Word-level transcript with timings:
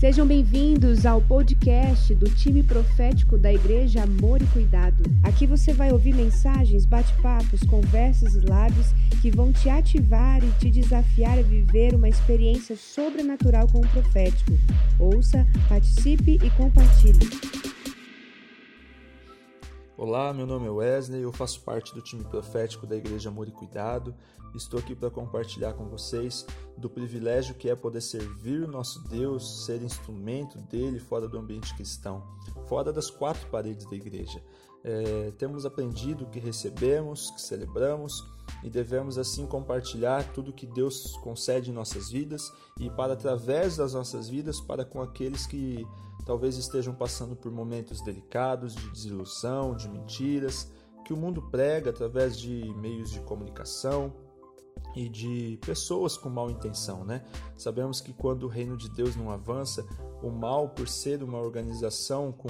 Sejam 0.00 0.26
bem-vindos 0.26 1.04
ao 1.04 1.20
podcast 1.20 2.14
do 2.14 2.24
time 2.30 2.62
profético 2.62 3.36
da 3.36 3.52
Igreja 3.52 4.02
Amor 4.02 4.40
e 4.40 4.46
Cuidado. 4.46 5.02
Aqui 5.22 5.46
você 5.46 5.74
vai 5.74 5.92
ouvir 5.92 6.14
mensagens, 6.14 6.86
bate-papos, 6.86 7.60
conversas 7.64 8.34
e 8.34 8.38
lives 8.38 8.94
que 9.20 9.30
vão 9.30 9.52
te 9.52 9.68
ativar 9.68 10.42
e 10.42 10.50
te 10.52 10.70
desafiar 10.70 11.38
a 11.38 11.42
viver 11.42 11.94
uma 11.94 12.08
experiência 12.08 12.76
sobrenatural 12.76 13.68
com 13.68 13.80
o 13.80 13.88
profético. 13.88 14.52
Ouça, 14.98 15.46
participe 15.68 16.38
e 16.42 16.48
compartilhe. 16.56 17.28
Olá, 20.00 20.32
meu 20.32 20.46
nome 20.46 20.66
é 20.66 20.70
Wesley, 20.70 21.20
eu 21.20 21.30
faço 21.30 21.60
parte 21.60 21.94
do 21.94 22.00
time 22.00 22.24
profético 22.24 22.86
da 22.86 22.96
Igreja 22.96 23.28
Amor 23.28 23.48
e 23.48 23.52
Cuidado. 23.52 24.14
Estou 24.54 24.80
aqui 24.80 24.94
para 24.94 25.10
compartilhar 25.10 25.74
com 25.74 25.90
vocês 25.90 26.46
do 26.74 26.88
privilégio 26.88 27.54
que 27.54 27.68
é 27.68 27.76
poder 27.76 28.00
servir 28.00 28.62
o 28.62 28.66
nosso 28.66 29.06
Deus, 29.10 29.66
ser 29.66 29.82
instrumento 29.82 30.56
dele 30.56 30.98
fora 30.98 31.28
do 31.28 31.38
ambiente 31.38 31.76
cristão, 31.76 32.26
fora 32.66 32.90
das 32.90 33.10
quatro 33.10 33.46
paredes 33.50 33.84
da 33.90 33.94
igreja. 33.94 34.42
É, 34.82 35.32
temos 35.32 35.66
aprendido 35.66 36.24
que 36.28 36.38
recebemos, 36.38 37.30
que 37.32 37.42
celebramos 37.42 38.24
e 38.64 38.70
devemos 38.70 39.18
assim 39.18 39.46
compartilhar 39.46 40.32
tudo 40.32 40.50
que 40.50 40.66
Deus 40.66 41.14
concede 41.18 41.70
em 41.70 41.74
nossas 41.74 42.08
vidas 42.08 42.50
e 42.78 42.88
para 42.88 43.12
através 43.12 43.76
das 43.76 43.92
nossas 43.92 44.30
vidas 44.30 44.62
para 44.62 44.82
com 44.82 45.02
aqueles 45.02 45.46
que 45.46 45.86
talvez 46.22 46.56
estejam 46.56 46.94
passando 46.94 47.36
por 47.36 47.50
momentos 47.50 48.02
delicados 48.02 48.74
de 48.74 48.90
desilusão, 48.90 49.74
de 49.74 49.88
mentiras, 49.88 50.70
que 51.04 51.12
o 51.12 51.16
mundo 51.16 51.42
prega 51.42 51.90
através 51.90 52.38
de 52.38 52.72
meios 52.76 53.10
de 53.10 53.20
comunicação 53.20 54.12
e 54.94 55.08
de 55.08 55.58
pessoas 55.64 56.16
com 56.16 56.28
mal 56.28 56.50
intenção, 56.50 57.04
né? 57.04 57.24
Sabemos 57.56 58.00
que 58.00 58.12
quando 58.12 58.44
o 58.44 58.48
reino 58.48 58.76
de 58.76 58.88
Deus 58.88 59.16
não 59.16 59.30
avança, 59.30 59.86
o 60.22 60.30
mal, 60.30 60.68
por 60.68 60.88
ser 60.88 61.22
uma 61.22 61.38
organização 61.38 62.32
com, 62.32 62.48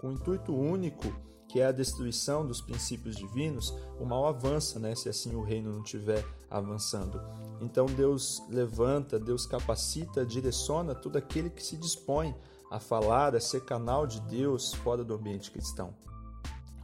com 0.00 0.08
um 0.08 0.12
intuito 0.12 0.54
único, 0.54 1.12
que 1.48 1.60
é 1.60 1.66
a 1.66 1.72
destruição 1.72 2.46
dos 2.46 2.60
princípios 2.60 3.16
divinos, 3.16 3.74
o 4.00 4.06
mal 4.06 4.26
avança, 4.26 4.78
né? 4.78 4.94
Se 4.94 5.08
assim 5.08 5.34
o 5.34 5.42
reino 5.42 5.72
não 5.72 5.82
estiver 5.82 6.24
avançando. 6.50 7.20
Então 7.60 7.86
Deus 7.86 8.42
levanta, 8.48 9.18
Deus 9.18 9.46
capacita, 9.46 10.24
direciona 10.24 10.94
todo 10.94 11.16
aquele 11.16 11.50
que 11.50 11.62
se 11.62 11.76
dispõe 11.76 12.34
a 12.72 12.80
falar, 12.80 13.36
a 13.36 13.40
ser 13.40 13.60
canal 13.64 14.06
de 14.06 14.18
Deus 14.22 14.72
fora 14.72 15.04
do 15.04 15.14
ambiente 15.14 15.50
cristão. 15.50 15.94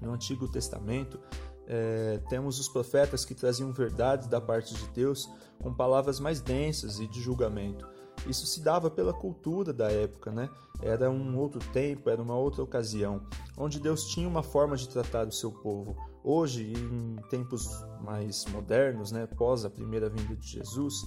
No 0.02 0.12
Antigo 0.12 0.46
Testamento, 0.46 1.18
é, 1.66 2.20
temos 2.28 2.60
os 2.60 2.68
profetas 2.68 3.24
que 3.24 3.34
traziam 3.34 3.72
verdades 3.72 4.26
da 4.26 4.40
parte 4.40 4.74
de 4.74 4.86
Deus 4.88 5.28
com 5.62 5.72
palavras 5.72 6.20
mais 6.20 6.42
densas 6.42 7.00
e 7.00 7.06
de 7.06 7.20
julgamento. 7.20 7.88
Isso 8.26 8.46
se 8.46 8.60
dava 8.60 8.90
pela 8.90 9.14
cultura 9.14 9.72
da 9.72 9.90
época, 9.90 10.30
né? 10.30 10.50
Era 10.82 11.10
um 11.10 11.36
outro 11.38 11.60
tempo, 11.72 12.10
era 12.10 12.22
uma 12.22 12.36
outra 12.36 12.62
ocasião, 12.62 13.22
onde 13.56 13.80
Deus 13.80 14.08
tinha 14.08 14.28
uma 14.28 14.42
forma 14.42 14.76
de 14.76 14.88
tratar 14.88 15.26
o 15.26 15.32
seu 15.32 15.50
povo. 15.50 15.96
Hoje, 16.22 16.72
em 16.72 17.16
tempos 17.30 17.66
mais 18.02 18.44
modernos, 18.46 19.10
né, 19.10 19.26
pós 19.26 19.64
a 19.64 19.70
primeira 19.70 20.10
vinda 20.10 20.36
de 20.36 20.46
Jesus, 20.46 21.06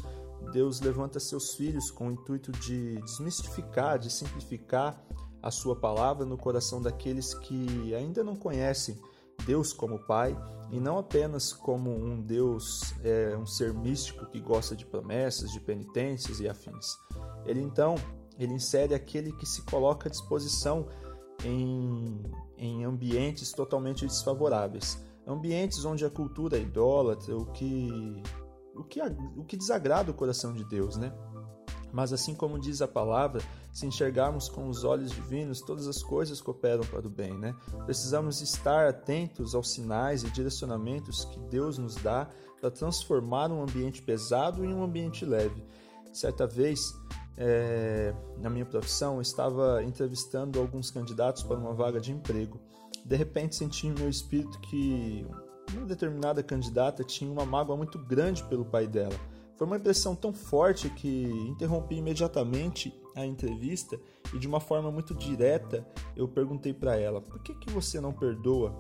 Deus 0.52 0.81
levanta 0.81 1.20
seus 1.20 1.53
filhos 1.53 1.92
com 1.92 2.08
o 2.08 2.11
intuito 2.11 2.52
de 2.52 3.02
desmistificar, 3.02 4.00
de 4.00 4.11
simplificar 4.11 5.02
a 5.42 5.50
sua 5.50 5.75
palavra 5.75 6.25
no 6.25 6.38
coração 6.38 6.81
daqueles 6.81 7.33
que 7.33 7.94
ainda 7.95 8.23
não 8.23 8.36
conhecem 8.36 9.00
Deus 9.45 9.73
como 9.73 10.00
Pai 10.00 10.38
e 10.72 10.80
não 10.80 10.98
apenas 10.98 11.52
como 11.52 11.92
um 11.92 12.22
Deus, 12.22 12.94
é, 13.03 13.36
um 13.38 13.45
ser 13.45 13.73
místico 13.73 14.25
que 14.28 14.39
gosta 14.39 14.75
de 14.75 14.86
promessas, 14.86 15.52
de 15.52 15.59
penitências 15.59 16.39
e 16.39 16.48
afins. 16.48 16.98
Ele 17.45 17.61
então 17.61 17.95
ele 18.38 18.53
insere 18.53 18.94
aquele 18.94 19.31
que 19.33 19.45
se 19.45 19.61
coloca 19.64 20.08
à 20.08 20.11
disposição 20.11 20.87
em, 21.43 22.21
em 22.58 22.83
ambientes 22.83 23.52
totalmente 23.52 24.05
desfavoráveis, 24.05 25.04
ambientes 25.27 25.83
onde 25.86 26.05
a 26.05 26.10
cultura 26.10 26.58
é 26.58 26.61
idólatra, 26.61 27.36
o 27.36 27.45
que 27.48 28.23
o 28.81 28.83
que, 28.83 28.99
o 29.37 29.43
que 29.43 29.58
desagrada 29.58 30.11
o 30.11 30.14
coração 30.14 30.53
de 30.53 30.64
Deus, 30.65 30.97
né? 30.97 31.14
Mas 31.92 32.14
assim 32.14 32.33
como 32.33 32.59
diz 32.59 32.81
a 32.81 32.87
palavra, 32.87 33.42
se 33.73 33.86
enxergarmos 33.86 34.47
com 34.47 34.67
os 34.67 34.83
olhos 34.83 35.11
divinos, 35.11 35.61
todas 35.61 35.87
as 35.87 36.02
coisas 36.02 36.42
cooperam 36.42 36.83
para 36.83 37.05
o 37.05 37.09
bem, 37.09 37.37
né? 37.37 37.53
Precisamos 37.86 38.42
estar 38.42 38.87
atentos 38.87 39.53
aos 39.53 39.71
sinais 39.71 40.23
e 40.23 40.30
direcionamentos 40.30 41.25
que 41.25 41.39
Deus 41.39 41.77
nos 41.77 41.95
dá 41.95 42.30
para 42.59 42.71
transformar 42.71 43.52
um 43.52 43.61
ambiente 43.61 44.02
pesado 44.02 44.64
em 44.64 44.73
um 44.73 44.83
ambiente 44.83 45.25
leve. 45.25 45.65
Certa 46.13 46.45
vez, 46.45 46.93
é, 47.37 48.13
na 48.37 48.49
minha 48.49 48.65
profissão, 48.65 49.21
estava 49.21 49.83
entrevistando 49.83 50.59
alguns 50.59 50.92
candidatos 50.92 51.43
para 51.43 51.58
uma 51.58 51.73
vaga 51.73 51.99
de 51.99 52.11
emprego. 52.11 52.59
De 53.03 53.15
repente, 53.15 53.55
senti 53.55 53.87
em 53.87 53.93
meu 53.93 54.09
espírito 54.09 54.59
que 54.59 55.25
uma 55.77 55.86
determinada 55.86 56.43
candidata 56.43 57.04
tinha 57.04 57.32
uma 57.32 57.45
mágoa 57.45 57.77
muito 57.77 57.98
grande 57.99 58.43
pelo 58.43 58.65
pai 58.65 58.87
dela. 58.87 59.15
Foi 59.55 59.67
uma 59.67 59.77
impressão 59.77 60.15
tão 60.15 60.33
forte 60.33 60.89
que 60.89 61.23
interrompi 61.48 61.95
imediatamente 61.95 62.93
a 63.15 63.26
entrevista 63.26 63.99
e 64.33 64.39
de 64.39 64.48
uma 64.48 64.60
forma 64.60 64.89
muito 64.92 65.14
direta 65.14 65.86
eu 66.15 66.27
perguntei 66.27 66.73
para 66.73 66.95
ela: 66.95 67.21
"Por 67.21 67.39
que 67.43 67.54
que 67.54 67.70
você 67.70 67.99
não 68.02 68.11
perdoa 68.11 68.73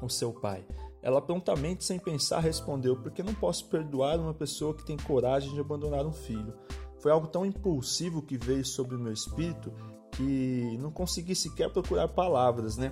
o 0.00 0.08
seu 0.08 0.32
pai?" 0.32 0.64
Ela 1.02 1.20
prontamente, 1.20 1.84
sem 1.84 1.98
pensar, 1.98 2.40
respondeu: 2.40 2.96
"Porque 2.96 3.22
não 3.22 3.34
posso 3.34 3.68
perdoar 3.68 4.20
uma 4.20 4.34
pessoa 4.34 4.74
que 4.74 4.84
tem 4.84 4.96
coragem 4.96 5.52
de 5.52 5.60
abandonar 5.60 6.06
um 6.06 6.12
filho." 6.12 6.54
Foi 7.00 7.10
algo 7.10 7.26
tão 7.26 7.44
impulsivo 7.44 8.22
que 8.22 8.38
veio 8.38 8.64
sobre 8.64 8.96
o 8.96 8.98
meu 8.98 9.12
espírito 9.12 9.72
que 10.12 10.78
não 10.80 10.90
consegui 10.90 11.34
sequer 11.34 11.70
procurar 11.70 12.08
palavras, 12.08 12.76
né, 12.76 12.90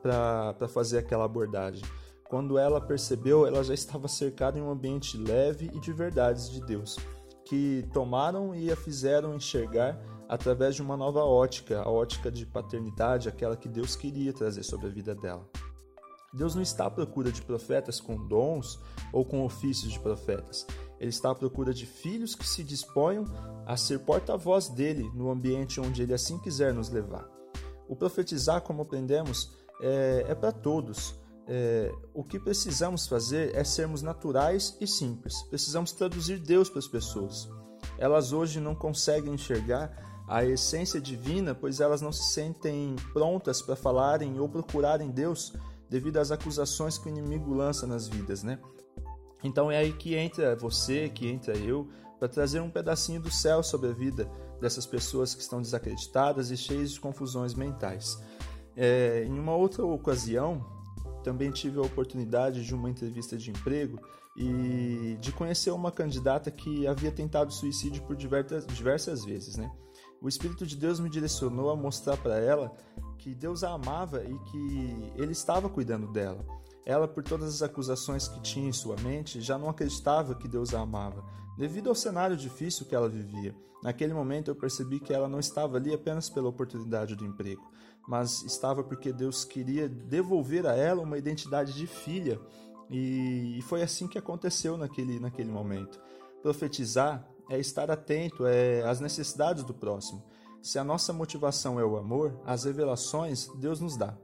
para 0.00 0.68
fazer 0.68 0.98
aquela 0.98 1.24
abordagem. 1.24 1.84
Quando 2.32 2.56
ela 2.56 2.80
percebeu, 2.80 3.46
ela 3.46 3.62
já 3.62 3.74
estava 3.74 4.08
cercada 4.08 4.58
em 4.58 4.62
um 4.62 4.70
ambiente 4.70 5.18
leve 5.18 5.70
e 5.70 5.78
de 5.78 5.92
verdades 5.92 6.48
de 6.48 6.64
Deus, 6.64 6.96
que 7.44 7.86
tomaram 7.92 8.54
e 8.54 8.72
a 8.72 8.74
fizeram 8.74 9.34
enxergar 9.34 10.02
através 10.30 10.74
de 10.74 10.80
uma 10.80 10.96
nova 10.96 11.22
ótica, 11.22 11.82
a 11.82 11.90
ótica 11.90 12.30
de 12.30 12.46
paternidade, 12.46 13.28
aquela 13.28 13.54
que 13.54 13.68
Deus 13.68 13.94
queria 13.94 14.32
trazer 14.32 14.62
sobre 14.62 14.86
a 14.86 14.88
vida 14.88 15.14
dela. 15.14 15.46
Deus 16.32 16.54
não 16.54 16.62
está 16.62 16.86
à 16.86 16.90
procura 16.90 17.30
de 17.30 17.42
profetas 17.42 18.00
com 18.00 18.16
dons 18.26 18.80
ou 19.12 19.26
com 19.26 19.44
ofícios 19.44 19.92
de 19.92 20.00
profetas. 20.00 20.66
Ele 20.98 21.10
está 21.10 21.32
à 21.32 21.34
procura 21.34 21.74
de 21.74 21.84
filhos 21.84 22.34
que 22.34 22.48
se 22.48 22.64
disponham 22.64 23.26
a 23.66 23.76
ser 23.76 23.98
porta-voz 23.98 24.70
dele 24.70 25.06
no 25.14 25.30
ambiente 25.30 25.78
onde 25.78 26.00
ele 26.00 26.14
assim 26.14 26.38
quiser 26.38 26.72
nos 26.72 26.88
levar. 26.88 27.28
O 27.86 27.94
profetizar, 27.94 28.62
como 28.62 28.80
aprendemos, 28.80 29.52
é, 29.82 30.24
é 30.28 30.34
para 30.34 30.50
todos 30.50 31.20
é, 31.46 31.92
o 32.14 32.22
que 32.22 32.38
precisamos 32.38 33.06
fazer 33.06 33.54
é 33.54 33.64
sermos 33.64 34.02
naturais 34.02 34.76
e 34.80 34.86
simples. 34.86 35.42
Precisamos 35.42 35.92
traduzir 35.92 36.38
Deus 36.38 36.68
para 36.68 36.78
as 36.78 36.88
pessoas. 36.88 37.48
Elas 37.98 38.32
hoje 38.32 38.60
não 38.60 38.74
conseguem 38.74 39.34
enxergar 39.34 40.24
a 40.28 40.44
essência 40.44 41.00
divina, 41.00 41.54
pois 41.54 41.80
elas 41.80 42.00
não 42.00 42.12
se 42.12 42.32
sentem 42.32 42.96
prontas 43.12 43.60
para 43.60 43.76
falarem 43.76 44.38
ou 44.38 44.48
procurarem 44.48 45.10
Deus 45.10 45.52
devido 45.90 46.16
às 46.18 46.30
acusações 46.30 46.96
que 46.96 47.06
o 47.06 47.10
inimigo 47.10 47.52
lança 47.52 47.86
nas 47.86 48.08
vidas, 48.08 48.42
né? 48.42 48.58
Então 49.44 49.70
é 49.70 49.76
aí 49.76 49.92
que 49.92 50.14
entra 50.14 50.56
você, 50.56 51.08
que 51.08 51.28
entra 51.28 51.56
eu, 51.56 51.88
para 52.18 52.28
trazer 52.28 52.60
um 52.60 52.70
pedacinho 52.70 53.20
do 53.20 53.30
céu 53.30 53.62
sobre 53.62 53.90
a 53.90 53.92
vida 53.92 54.30
dessas 54.60 54.86
pessoas 54.86 55.34
que 55.34 55.42
estão 55.42 55.60
desacreditadas 55.60 56.50
e 56.50 56.56
cheias 56.56 56.92
de 56.92 57.00
confusões 57.00 57.52
mentais. 57.52 58.16
É, 58.76 59.24
em 59.26 59.38
uma 59.38 59.54
outra 59.54 59.84
ocasião, 59.84 60.64
também 61.22 61.50
tive 61.50 61.78
a 61.78 61.82
oportunidade 61.82 62.64
de 62.64 62.74
uma 62.74 62.90
entrevista 62.90 63.36
de 63.36 63.50
emprego 63.50 63.98
e 64.36 65.16
de 65.20 65.32
conhecer 65.32 65.70
uma 65.70 65.92
candidata 65.92 66.50
que 66.50 66.86
havia 66.86 67.10
tentado 67.10 67.52
suicídio 67.52 68.02
por 68.02 68.16
diversas, 68.16 68.66
diversas 68.66 69.24
vezes. 69.24 69.56
Né? 69.56 69.70
O 70.20 70.28
Espírito 70.28 70.66
de 70.66 70.76
Deus 70.76 71.00
me 71.00 71.10
direcionou 71.10 71.70
a 71.70 71.76
mostrar 71.76 72.16
para 72.16 72.38
ela 72.38 72.72
que 73.18 73.34
Deus 73.34 73.62
a 73.62 73.70
amava 73.70 74.24
e 74.24 74.38
que 74.38 75.12
Ele 75.16 75.32
estava 75.32 75.68
cuidando 75.68 76.12
dela. 76.12 76.44
Ela, 76.84 77.06
por 77.06 77.22
todas 77.22 77.54
as 77.54 77.62
acusações 77.62 78.26
que 78.26 78.40
tinha 78.40 78.68
em 78.68 78.72
sua 78.72 78.96
mente, 78.96 79.40
já 79.40 79.56
não 79.56 79.68
acreditava 79.68 80.34
que 80.34 80.48
Deus 80.48 80.74
a 80.74 80.80
amava, 80.80 81.24
devido 81.56 81.88
ao 81.88 81.94
cenário 81.94 82.36
difícil 82.36 82.86
que 82.86 82.94
ela 82.94 83.08
vivia. 83.08 83.54
Naquele 83.82 84.14
momento 84.14 84.48
eu 84.48 84.54
percebi 84.54 85.00
que 85.00 85.12
ela 85.12 85.28
não 85.28 85.40
estava 85.40 85.76
ali 85.76 85.92
apenas 85.92 86.30
pela 86.30 86.48
oportunidade 86.48 87.16
do 87.16 87.24
emprego, 87.24 87.68
mas 88.06 88.42
estava 88.42 88.82
porque 88.82 89.12
Deus 89.12 89.44
queria 89.44 89.88
devolver 89.88 90.66
a 90.66 90.74
ela 90.74 91.02
uma 91.02 91.18
identidade 91.18 91.72
de 91.72 91.86
filha, 91.86 92.40
e 92.90 93.58
foi 93.62 93.82
assim 93.82 94.06
que 94.06 94.18
aconteceu 94.18 94.76
naquele, 94.76 95.18
naquele 95.18 95.50
momento. 95.50 95.98
Profetizar 96.42 97.26
é 97.48 97.58
estar 97.58 97.90
atento 97.90 98.46
é, 98.46 98.82
às 98.82 99.00
necessidades 99.00 99.64
do 99.64 99.72
próximo. 99.72 100.22
Se 100.60 100.78
a 100.78 100.84
nossa 100.84 101.12
motivação 101.12 101.80
é 101.80 101.84
o 101.84 101.96
amor, 101.96 102.38
as 102.44 102.64
revelações 102.64 103.48
Deus 103.56 103.80
nos 103.80 103.96
dá. 103.96 104.16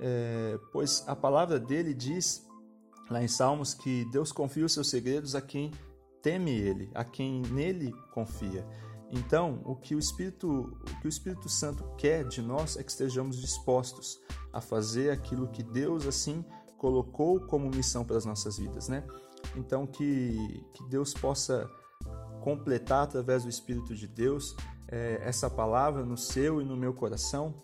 É, 0.00 0.58
pois 0.72 1.04
a 1.06 1.14
palavra 1.14 1.60
dele 1.60 1.94
diz 1.94 2.46
lá 3.10 3.22
em 3.22 3.28
Salmos 3.28 3.74
que 3.74 4.04
Deus 4.06 4.32
confia 4.32 4.64
os 4.64 4.72
seus 4.72 4.88
segredos 4.88 5.34
a 5.34 5.40
quem 5.40 5.70
teme 6.22 6.52
ele, 6.52 6.90
a 6.94 7.04
quem 7.04 7.42
nele 7.42 7.92
confia. 8.12 8.66
Então, 9.12 9.60
o 9.64 9.74
que 9.74 9.94
o 9.94 9.98
Espírito, 9.98 10.48
o 10.48 11.00
que 11.00 11.06
o 11.06 11.08
Espírito 11.08 11.48
Santo 11.48 11.84
quer 11.96 12.24
de 12.24 12.40
nós 12.40 12.76
é 12.76 12.82
que 12.82 12.90
estejamos 12.90 13.40
dispostos 13.40 14.20
a 14.52 14.60
fazer 14.60 15.10
aquilo 15.10 15.48
que 15.48 15.62
Deus 15.62 16.06
assim 16.06 16.44
colocou 16.78 17.40
como 17.40 17.68
missão 17.68 18.04
para 18.04 18.16
as 18.16 18.24
nossas 18.24 18.56
vidas, 18.56 18.88
né? 18.88 19.04
Então 19.56 19.86
que, 19.86 20.64
que 20.72 20.84
Deus 20.88 21.12
possa 21.12 21.68
completar 22.40 23.02
através 23.02 23.42
do 23.42 23.50
Espírito 23.50 23.94
de 23.94 24.06
Deus 24.06 24.56
é, 24.88 25.20
essa 25.22 25.50
palavra 25.50 26.04
no 26.04 26.16
seu 26.16 26.62
e 26.62 26.64
no 26.64 26.76
meu 26.76 26.94
coração 26.94 27.54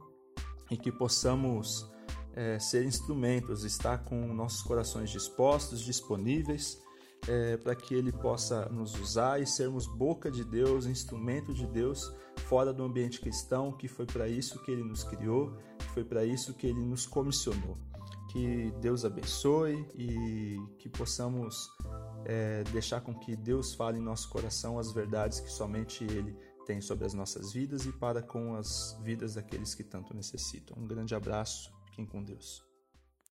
e 0.70 0.76
que 0.76 0.90
possamos 0.90 1.90
é, 2.34 2.58
ser 2.58 2.84
instrumentos, 2.84 3.64
estar 3.64 4.04
com 4.04 4.34
nossos 4.34 4.62
corações 4.62 5.10
dispostos, 5.10 5.80
disponíveis 5.80 6.84
é, 7.28 7.56
para 7.56 7.74
que 7.74 7.94
Ele 7.94 8.12
possa 8.12 8.68
nos 8.68 8.94
usar 8.98 9.40
e 9.40 9.46
sermos 9.46 9.86
boca 9.86 10.30
de 10.30 10.44
Deus, 10.44 10.86
instrumento 10.86 11.52
de 11.52 11.66
Deus 11.66 12.12
fora 12.48 12.72
do 12.72 12.84
ambiente 12.84 13.20
cristão, 13.20 13.72
que 13.72 13.88
foi 13.88 14.06
para 14.06 14.28
isso 14.28 14.62
que 14.62 14.70
Ele 14.70 14.84
nos 14.84 15.02
criou, 15.02 15.56
que 15.78 15.88
foi 15.88 16.04
para 16.04 16.24
isso 16.24 16.54
que 16.54 16.66
Ele 16.66 16.84
nos 16.84 17.06
comissionou. 17.06 17.76
Que 18.30 18.70
Deus 18.80 19.04
abençoe 19.04 19.86
e 19.94 20.56
que 20.78 20.88
possamos 20.88 21.68
é, 22.24 22.62
deixar 22.64 23.00
com 23.00 23.14
que 23.14 23.34
Deus 23.34 23.74
fale 23.74 23.98
em 23.98 24.02
nosso 24.02 24.28
coração 24.28 24.78
as 24.78 24.92
verdades 24.92 25.40
que 25.40 25.50
somente 25.50 26.04
Ele 26.04 26.36
tem 26.66 26.80
sobre 26.80 27.06
as 27.06 27.14
nossas 27.14 27.52
vidas 27.52 27.86
e 27.86 27.92
para 27.92 28.20
com 28.20 28.56
as 28.56 28.98
vidas 29.02 29.34
daqueles 29.34 29.74
que 29.74 29.84
tanto 29.84 30.12
necessitam. 30.12 30.76
Um 30.78 30.86
grande 30.86 31.14
abraço, 31.14 31.72
fiquem 31.86 32.04
com 32.04 32.22
Deus. 32.22 32.75